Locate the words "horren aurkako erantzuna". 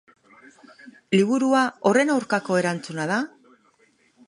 1.91-3.09